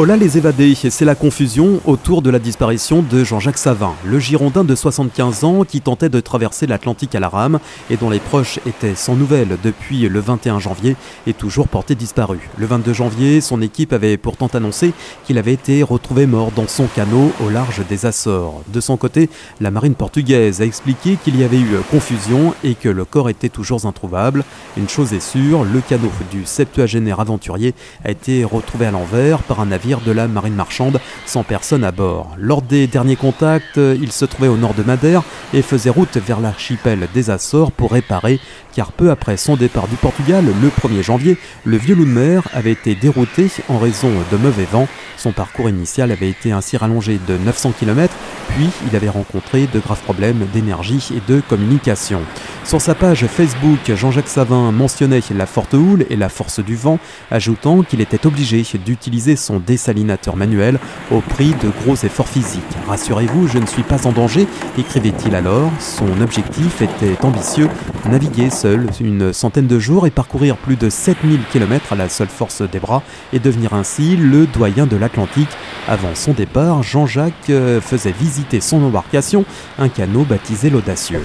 [0.00, 4.62] Là les évadés, c'est la confusion autour de la disparition de Jean-Jacques Savin, le Girondin
[4.62, 7.58] de 75 ans qui tentait de traverser l'Atlantique à la rame
[7.88, 12.50] et dont les proches étaient sans nouvelles depuis le 21 janvier et toujours porté disparu.
[12.58, 14.92] Le 22 janvier, son équipe avait pourtant annoncé
[15.24, 18.62] qu'il avait été retrouvé mort dans son canot au large des Açores.
[18.68, 19.30] De son côté,
[19.62, 23.48] la marine portugaise a expliqué qu'il y avait eu confusion et que le corps était
[23.48, 24.44] toujours introuvable.
[24.76, 29.60] Une chose est sûre, le canot du septuagénaire aventurier a été retrouvé à l'envers par
[29.60, 32.34] un navire de la marine marchande sans personne à bord.
[32.38, 36.40] Lors des derniers contacts, il se trouvait au nord de Madère et faisait route vers
[36.40, 38.40] l'archipel des Açores pour réparer,
[38.74, 42.42] car peu après son départ du Portugal, le 1er janvier, le vieux loup de mer
[42.52, 44.88] avait été dérouté en raison de mauvais vent.
[45.16, 48.14] Son parcours initial avait été ainsi rallongé de 900 km,
[48.48, 52.20] puis il avait rencontré de graves problèmes d'énergie et de communication.
[52.64, 56.98] Sur sa page Facebook, Jean-Jacques Savin mentionnait la forte houle et la force du vent,
[57.30, 60.78] ajoutant qu'il était obligé d'utiliser son salinateur manuel
[61.10, 62.62] au prix de gros efforts physiques.
[62.86, 64.46] Rassurez-vous, je ne suis pas en danger,
[64.78, 65.70] écrivait-il alors.
[65.78, 67.68] Son objectif était ambitieux,
[68.10, 72.28] naviguer seul une centaine de jours et parcourir plus de 7000 km à la seule
[72.28, 73.02] force des bras
[73.34, 75.50] et devenir ainsi le doyen de l'Atlantique.
[75.86, 79.44] Avant son départ, Jean-Jacques euh, faisait visiter son embarcation,
[79.78, 81.20] un canot baptisé l'Audacieux.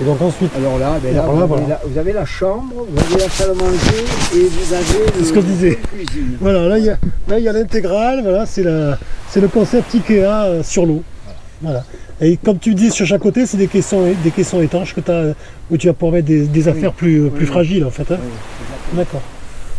[0.00, 0.50] Et donc ensuite.
[0.56, 4.48] Alors là, ben là, vous, avez la, chambre, vous avez la salle à manger et
[4.48, 5.24] vous avez.
[5.26, 5.78] ce que je disais.
[6.40, 11.02] Voilà, là il y a l'intégrale, voilà, c'est le concept Ikea euh, sur l'eau.
[11.60, 11.84] Voilà.
[12.20, 15.34] Et comme tu dis, sur chaque côté, c'est des caissons, des caissons étanches que as,
[15.70, 18.10] où tu vas pouvoir mettre des, affaires plus, plus fragiles en fait.
[18.12, 18.18] Hein.
[18.92, 19.22] D'accord.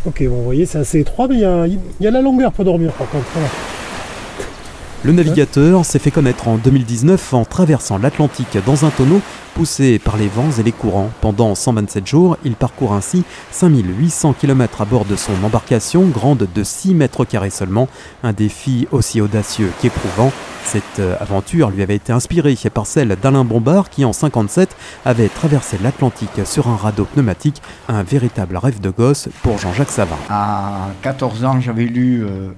[0.05, 2.51] Ok, bon, vous voyez, c'est assez étroit, mais il y a, y a, la longueur
[2.51, 3.25] pour dormir par contre.
[5.05, 9.21] Le navigateur s'est fait connaître en 2019 en traversant l'Atlantique dans un tonneau
[9.55, 11.09] poussé par les vents et les courants.
[11.21, 16.63] Pendant 127 jours, il parcourt ainsi 5800 km à bord de son embarcation, grande de
[16.63, 17.87] 6 mètres carrés seulement.
[18.23, 20.33] Un défi aussi audacieux qu'éprouvant.
[20.65, 25.77] Cette aventure lui avait été inspirée par celle d'Alain Bombard qui en 57 avait traversé
[25.81, 30.17] l'Atlantique sur un radeau pneumatique, un véritable rêve de gosse pour Jean-Jacques Savin.
[30.29, 32.51] À 14 ans, j'avais lu euh,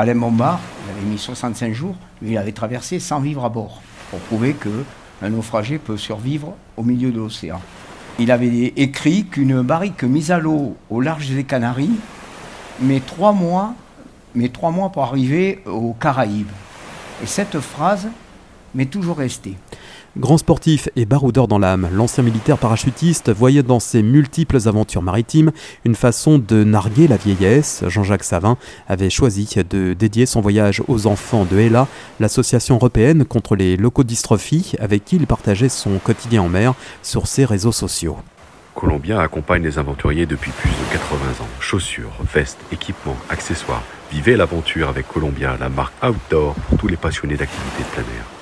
[0.00, 3.82] Alain Bombard, il avait mis 65 jours, lui il avait traversé sans vivre à bord,
[4.10, 7.60] pour prouver qu'un naufragé peut survivre au milieu de l'océan.
[8.20, 11.98] Il avait écrit qu'une barrique mise à l'eau au large des Canaries
[12.80, 13.74] met trois mois,
[14.36, 16.46] met trois mois pour arriver aux Caraïbes.
[17.20, 18.06] Et cette phrase
[18.74, 19.56] m'est toujours restée.
[20.16, 25.52] Grand sportif et baroudeur dans l'âme, l'ancien militaire parachutiste voyait dans ses multiples aventures maritimes
[25.84, 27.84] une façon de narguer la vieillesse.
[27.86, 28.56] Jean-Jacques Savin
[28.88, 31.86] avait choisi de dédier son voyage aux enfants de HELA,
[32.18, 37.44] l'association européenne contre les leucodystrophies, avec qui il partageait son quotidien en mer sur ses
[37.44, 38.16] réseaux sociaux.
[38.74, 41.48] Colombien accompagne les aventuriers depuis plus de 80 ans.
[41.60, 43.82] Chaussures, vestes, équipements, accessoires.
[44.10, 48.37] Vivez l'aventure avec Columbia, la marque outdoor pour tous les passionnés d'activités de plein air.